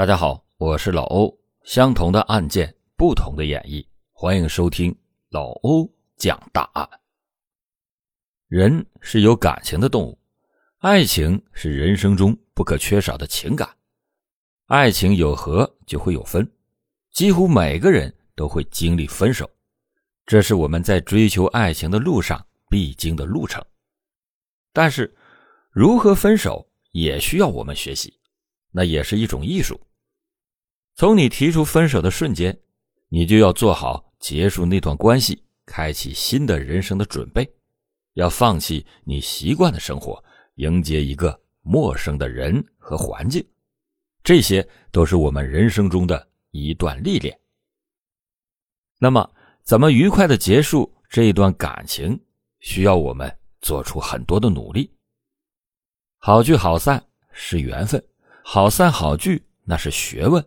[0.00, 1.38] 大家好，我是老欧。
[1.62, 6.88] 相同的案件，不同的演绎，欢迎收听老欧讲大案。
[8.48, 10.18] 人是有感情的动物，
[10.78, 13.68] 爱情是人生中不可缺少的情感。
[14.68, 16.50] 爱情有合就会有分，
[17.12, 19.50] 几乎每个人都会经历分手，
[20.24, 23.62] 这是我们在追求爱情的路上必经的路程。
[24.72, 25.14] 但是，
[25.70, 28.18] 如何分手也需要我们学习，
[28.70, 29.78] 那也是一种艺术。
[31.00, 32.54] 从你提出分手的瞬间，
[33.08, 37.50] 你就要做好结束那段关系、开启新的人生的准备，
[38.12, 40.22] 要放弃你习惯的生活，
[40.56, 43.42] 迎接一个陌生的人和环境，
[44.22, 47.34] 这些都是我们人生中的一段历练。
[48.98, 49.26] 那么，
[49.62, 52.20] 怎么愉快的结束这一段感情，
[52.58, 54.92] 需要我们做出很多的努力。
[56.18, 58.04] 好聚好散是缘分，
[58.44, 60.46] 好散好聚那是学问。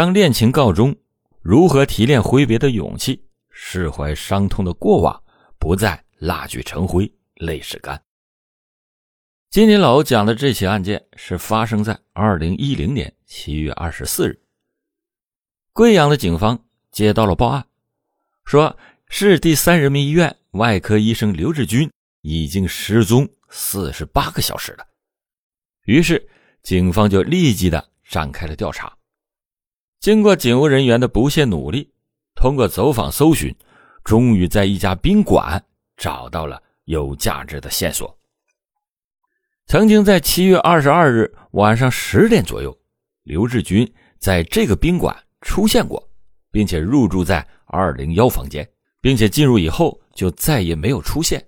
[0.00, 0.96] 当恋情告终，
[1.42, 5.22] 如何提炼挥别的勇气，释怀伤痛的过往，
[5.58, 8.02] 不再蜡炬成灰泪始干。
[9.50, 14.40] 今天老欧讲的这起案件是发生在二零一零年七月二十四日，
[15.74, 17.66] 贵阳的警方接到了报案，
[18.46, 18.74] 说
[19.10, 21.90] 市第三人民医院外科医生刘志军
[22.22, 24.86] 已经失踪四十八个小时了，
[25.84, 26.26] 于是
[26.62, 28.90] 警方就立即的展开了调查。
[30.00, 31.92] 经过警务人员的不懈努力，
[32.34, 33.54] 通过走访搜寻，
[34.02, 35.62] 终于在一家宾馆
[35.94, 38.18] 找到了有价值的线索。
[39.66, 42.74] 曾经在七月二十二日晚上十点左右，
[43.24, 43.86] 刘志军
[44.18, 46.02] 在这个宾馆出现过，
[46.50, 48.66] 并且入住在二零幺房间，
[49.02, 51.46] 并且进入以后就再也没有出现。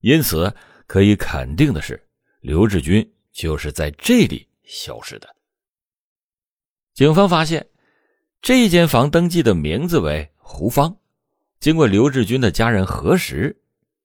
[0.00, 0.52] 因此，
[0.88, 2.04] 可以肯定的是，
[2.40, 5.28] 刘志军就是在这里消失的。
[6.98, 7.64] 警方发现，
[8.42, 10.96] 这间房登记的名字为胡芳。
[11.60, 13.56] 经过刘志军的家人核实，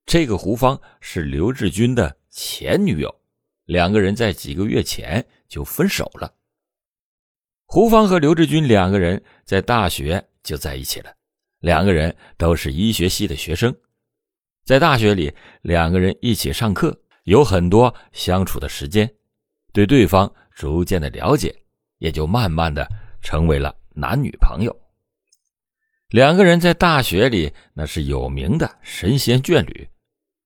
[0.06, 3.12] 这个胡芳是刘志军的前女友，
[3.64, 6.32] 两个人在几个月前就分手了。
[7.66, 11.12] 胡芳和刘志军两个人在大学就在一起了，
[11.58, 13.74] 两个人都是医学系的学生，
[14.64, 19.12] 在大学里两个人一起上课，有很多相处的时间，
[19.72, 21.63] 对对方逐渐的了解。
[21.98, 22.88] 也就慢慢的
[23.20, 24.74] 成为了男女朋友。
[26.08, 29.88] 两个人在大学里那是有名的神仙眷侣，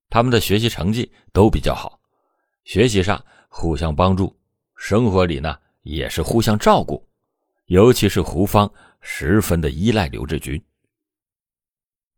[0.09, 2.01] 他们的学习成绩都比较好，
[2.65, 4.35] 学习上互相帮助，
[4.77, 7.07] 生活里呢也是互相照顾，
[7.67, 10.63] 尤其是胡芳十分的依赖刘志军。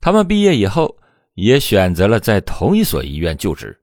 [0.00, 0.96] 他们毕业以后
[1.34, 3.76] 也选择了在同一所医院就职，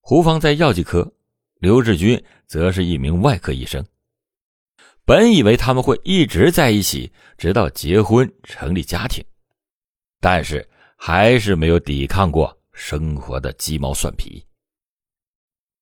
[0.00, 1.12] 胡芳在药剂科，
[1.60, 3.84] 刘志军则是一名外科医生。
[5.04, 9.24] 本以为他们会一直在一起，直到结婚成立家庭，
[10.20, 14.44] 但是还是没有抵抗过生活的鸡毛蒜皮。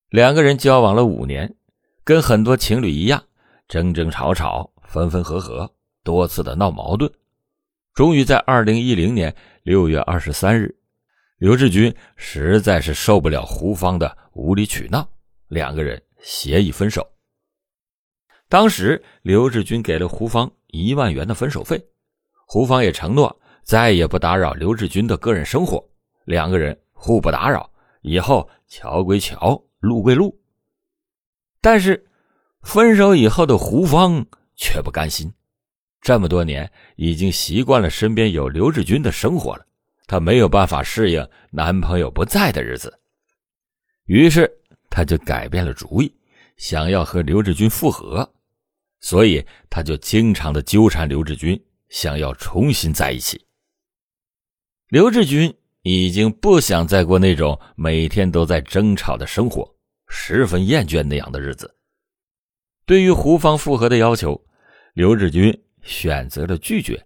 [0.09, 1.55] 两个人交往了五年，
[2.03, 3.23] 跟很多情侣一样，
[3.69, 5.71] 争争吵吵，分分合合，
[6.03, 7.11] 多次的闹矛盾。
[7.93, 10.75] 终于在二零一零年六月二十三日，
[11.37, 15.07] 刘志军实在是受不了胡芳的无理取闹，
[15.49, 17.07] 两个人协议分手。
[18.51, 21.81] 当时，刘志军给了胡芳一万元的分手费，
[22.47, 25.81] 胡芳也承诺再也不打扰刘志军的个人生活，
[26.25, 27.71] 两个人互不打扰，
[28.03, 30.37] 以后桥归桥，路归路。
[31.61, 32.05] 但是，
[32.63, 35.33] 分手以后的胡芳却不甘心，
[36.01, 39.65] 这么多年已经习惯了身边有刘志军的生活了，
[40.09, 42.99] 她没有办法适应男朋友不在的日子，
[44.07, 44.51] 于是
[44.91, 46.13] 她就改变了主意，
[46.57, 48.29] 想要和刘志军复合。
[49.01, 53.47] 所以，他就经常的纠缠刘志军，想要重新在一起。
[54.89, 55.53] 刘志军
[55.83, 59.75] 已经不想再过那种每天都在争吵的生活，
[60.09, 61.75] 十分厌倦那样的日子。
[62.85, 64.39] 对于胡芳复合的要求，
[64.93, 65.51] 刘志军
[65.83, 67.03] 选择了拒绝，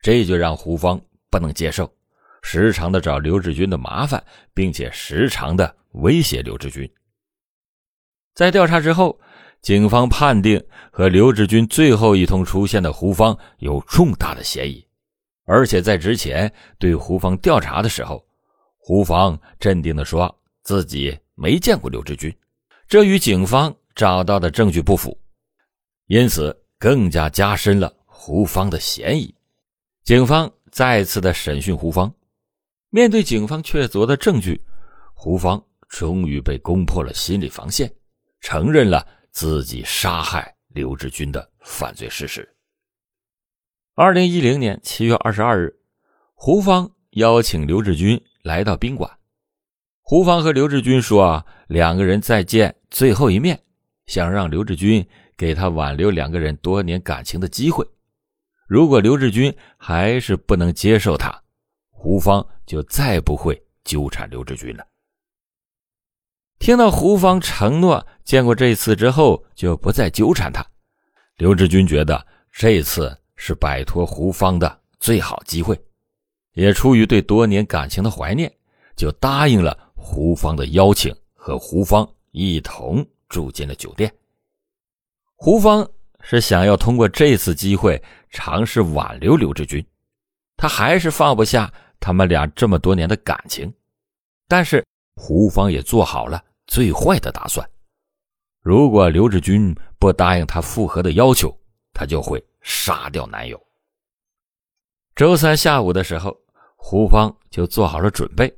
[0.00, 1.00] 这就让胡芳
[1.30, 1.94] 不能接受，
[2.42, 4.22] 时常的找刘志军的麻烦，
[4.52, 6.92] 并且时常的威胁刘志军。
[8.34, 9.20] 在调查之后。
[9.62, 14.86] 警方判定和刘志军最后一通出现的胡芳有重大的嫌疑，
[15.44, 18.24] 而且在之前对胡芳调查的时候，
[18.78, 22.34] 胡芳镇定地说自己没见过刘志军，
[22.88, 25.16] 这与警方找到的证据不符，
[26.06, 29.34] 因此更加加深了胡芳的嫌疑。
[30.04, 32.10] 警方再次的审讯胡芳，
[32.88, 34.58] 面对警方确凿的证据，
[35.12, 37.92] 胡芳终于被攻破了心理防线，
[38.40, 39.06] 承认了。
[39.30, 42.48] 自己杀害刘志军的犯罪事实。
[43.94, 45.74] 二零一零年七月二十二日，
[46.34, 49.10] 胡芳邀请刘志军来到宾馆。
[50.02, 53.60] 胡芳和刘志军说：“啊，两个人再见最后一面，
[54.06, 55.06] 想让刘志军
[55.36, 57.86] 给他挽留两个人多年感情的机会。
[58.66, 61.42] 如果刘志军还是不能接受他，
[61.90, 64.84] 胡芳就再不会纠缠刘志军了。”
[66.60, 70.64] 听到胡芳承诺见过这一次之后就不再纠缠他，
[71.38, 75.80] 刘志军觉得这次是摆脱胡芳的最好机会，
[76.52, 78.52] 也出于对多年感情的怀念，
[78.94, 84.12] 就答应了胡芳的邀请，和胡芳一同住进了酒店。
[85.36, 85.88] 胡芳
[86.20, 89.82] 是想要通过这次机会尝试挽留刘志军，
[90.58, 93.72] 他还是放不下他们俩这么多年的感情，
[94.46, 94.84] 但是
[95.16, 96.44] 胡芳也做好了。
[96.70, 97.68] 最坏的打算，
[98.60, 101.52] 如果刘志军不答应他复合的要求，
[101.92, 103.60] 他就会杀掉男友。
[105.16, 106.40] 周三下午的时候，
[106.76, 108.56] 胡芳就做好了准备，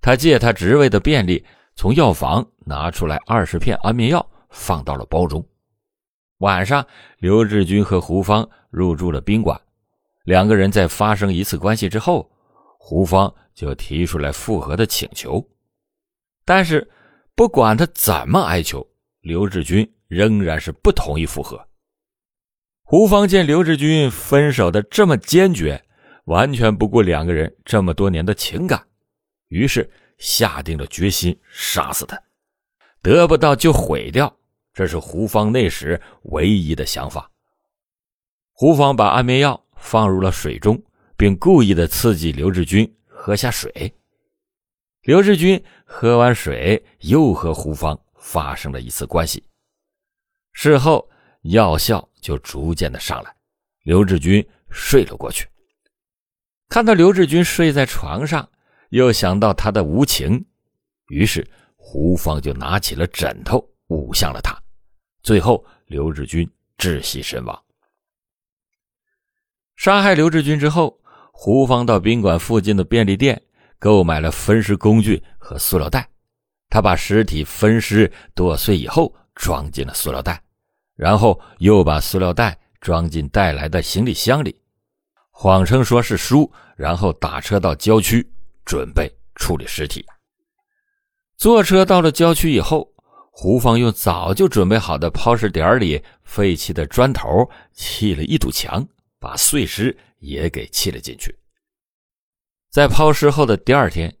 [0.00, 1.46] 他借他职位的便利，
[1.76, 5.46] 从药房拿出来二十片安眠药，放到了包中。
[6.38, 6.84] 晚上，
[7.18, 9.58] 刘志军和胡芳入住了宾馆，
[10.24, 12.28] 两个人在发生一次关系之后，
[12.76, 15.48] 胡芳就提出来复合的请求，
[16.44, 16.84] 但是。
[17.36, 18.84] 不管他怎么哀求，
[19.20, 21.68] 刘志军仍然是不同意复合。
[22.82, 25.84] 胡芳见刘志军分手的这么坚决，
[26.24, 28.82] 完全不顾两个人这么多年的情感，
[29.48, 32.18] 于是下定了决心杀死他，
[33.02, 34.34] 得不到就毁掉，
[34.72, 37.30] 这是胡芳那时唯一的想法。
[38.54, 40.82] 胡芳把安眠药放入了水中，
[41.18, 43.94] 并故意的刺激刘志军喝下水。
[45.06, 49.40] 刘志军喝完水，又和胡芳发生了一次关系。
[50.52, 51.08] 事后
[51.42, 53.32] 药效就逐渐的上来，
[53.84, 55.46] 刘志军睡了过去。
[56.68, 58.48] 看到刘志军睡在床上，
[58.88, 60.44] 又想到他的无情，
[61.06, 64.60] 于是胡芳就拿起了枕头捂向了他。
[65.22, 67.62] 最后，刘志军窒息身亡。
[69.76, 71.00] 杀害刘志军之后，
[71.32, 73.40] 胡芳到宾馆附近的便利店。
[73.78, 76.08] 购买了分尸工具和塑料袋，
[76.68, 80.42] 他把尸体分尸剁碎以后装进了塑料袋，
[80.94, 84.60] 然后又把塑料袋装进带来的行李箱里，
[85.30, 88.26] 谎称说是书，然后打车到郊区
[88.64, 90.04] 准备处理尸体。
[91.36, 92.88] 坐车到了郊区以后，
[93.30, 98.82] 胡芳用早就准备好的抛尸点里废弃的砖头砌了一堵墙，
[99.20, 101.36] 把碎尸也给砌了进去。
[102.76, 104.14] 在抛尸后的第二天，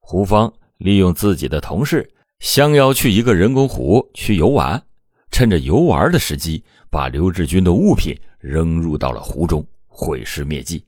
[0.00, 2.10] 胡芳利用自己的同事
[2.40, 4.82] 相邀去一个人工湖去游玩，
[5.30, 10.82] 趁着游玩的时机，把刘志军的物品扔入到了湖中，毁尸灭迹。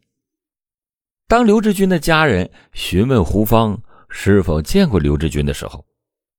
[1.28, 3.78] 当刘志军的家人询问胡芳
[4.08, 5.84] 是否见过刘志军的时候，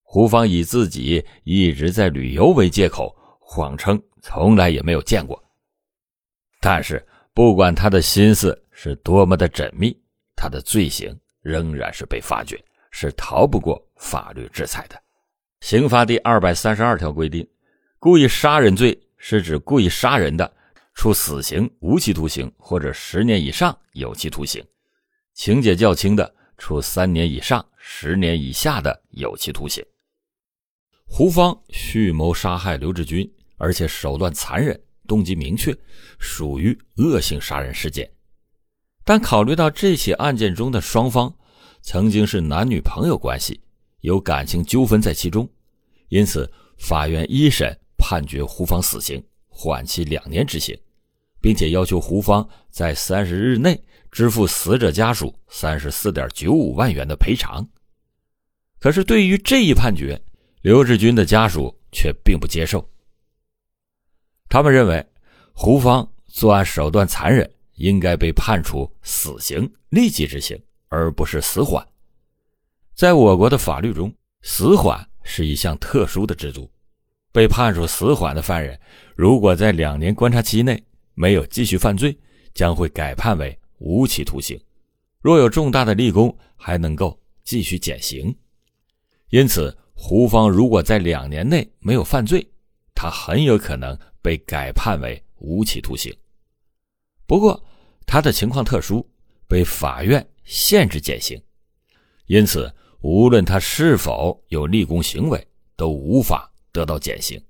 [0.01, 5.39] 胡芳以自己一直在旅游为借口，谎称从来也没有见过。
[6.59, 7.05] 但是，
[7.35, 9.95] 不管他的心思是多么的缜密。
[10.41, 12.59] 他的罪行仍然是被发觉，
[12.89, 14.99] 是逃不过法律制裁的。
[15.59, 17.47] 刑法第二百三十二条规定，
[17.99, 20.51] 故意杀人罪是指故意杀人的，
[20.95, 24.63] 处死刑、无期徒刑或者十年以上有期徒刑；
[25.35, 29.85] 情节较轻的，处三年以上十年以下的有期徒刑。
[31.05, 35.71] 胡芳蓄谋杀害刘志军，而且手段残忍，动机明确，
[36.17, 38.09] 属于恶性杀人事件。
[39.03, 41.33] 但考虑到这起案件中的双方
[41.81, 43.59] 曾经是男女朋友关系，
[44.01, 45.49] 有感情纠纷在其中，
[46.09, 50.79] 因此法院一审判决胡芳死刑，缓期两年执行，
[51.41, 57.67] 并且要求胡芳在三十日内支付死者家属三十四点九五万元的赔偿。
[58.79, 60.21] 可是，对于这一判决，
[60.61, 62.87] 刘志军的家属却并不接受。
[64.49, 65.05] 他们认为，
[65.53, 67.49] 胡芳作案手段残忍。
[67.75, 71.85] 应该被判处死刑，立即执行，而不是死缓。
[72.93, 76.69] 在我国的法律中，死缓是一项特殊的制度。
[77.31, 78.77] 被判处死缓的犯人，
[79.15, 82.17] 如果在两年观察期内没有继续犯罪，
[82.53, 84.57] 将会改判为无期徒刑；
[85.21, 88.35] 若有重大的立功，还能够继续减刑。
[89.29, 92.45] 因此，胡芳如果在两年内没有犯罪，
[92.93, 96.13] 他很有可能被改判为无期徒刑。
[97.31, 97.63] 不过，
[98.05, 99.09] 他的情况特殊，
[99.47, 101.41] 被法院限制减刑，
[102.25, 102.69] 因此
[102.99, 105.47] 无论他是否有立功行为，
[105.77, 107.41] 都无法得到减刑。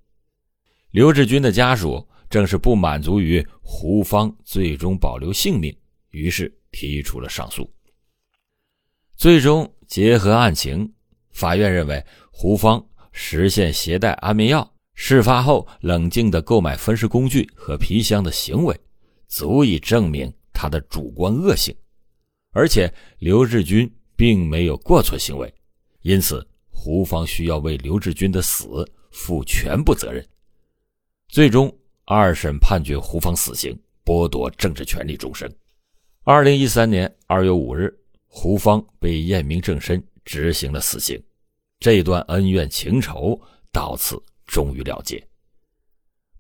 [0.92, 5.76] 刘志军的家属正是不满足于胡芳最终保留性命，
[6.12, 7.68] 于是提出了上诉。
[9.18, 10.94] 最终结合案情，
[11.32, 18.80] 法院认为胡芳实现携带安眠药、事发后冷静的购买分尸工具和皮箱的行为，
[19.32, 21.74] 足以证明他的主观恶性，
[22.52, 25.52] 而且刘志军并没有过错行为，
[26.02, 30.24] 因此胡芳需要为刘志军的死负全部责任。
[31.30, 31.74] 最终，
[32.04, 33.74] 二审判决胡芳死刑，
[34.04, 35.50] 剥夺政治权利终身。
[36.26, 37.98] 二零一三年二月五日，
[38.28, 41.20] 胡芳被验明正身，执行了死刑。
[41.80, 43.40] 这段恩怨情仇
[43.72, 45.26] 到此终于了结。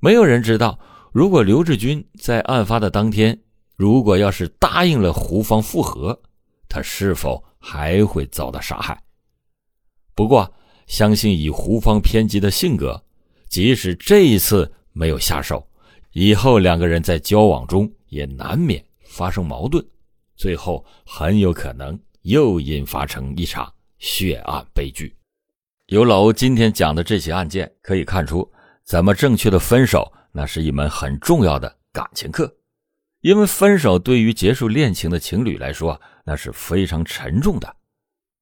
[0.02, 0.78] 没有人知道，
[1.12, 3.38] 如果刘志军在案发的当天，
[3.76, 6.20] 如果要是答应了胡芳复合，
[6.70, 8.98] 他是否还会遭到杀害？
[10.16, 10.52] 不过，
[10.88, 13.02] 相信以胡芳偏激的性格，
[13.48, 14.72] 即使这一次。
[14.94, 15.66] 没有下手，
[16.12, 19.82] 以后两个人在交往中也难免发生矛盾，
[20.36, 25.16] 最后很有可能又引发成一场血案悲剧。
[25.86, 28.46] 由老欧今天讲的这起案件可以看出，
[28.84, 32.56] 怎么正确的分手，那是一门很重要的感情课。
[33.22, 37.76] 因为分手对于结束恋情的情侣来说，那是非常沉重的。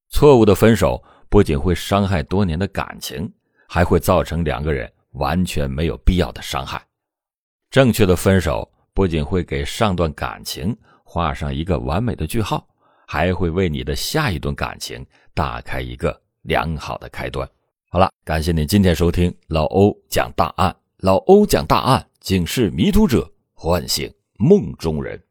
[0.10, 3.32] 错误的分手不仅会伤害多年的感情，
[3.68, 4.92] 还会造成两个人。
[5.14, 6.80] 完全没有必要的伤害。
[7.72, 12.64] 正确的分手不仅会给上段感情画上一个完美的句号，
[13.08, 15.04] 还会为你的下一段感情
[15.34, 17.50] 打开一个良好的开端。
[17.90, 20.76] 好了，感谢您今天收听老欧讲大案。
[21.02, 25.24] 老欧讲大案，警示迷途者，唤醒梦中人。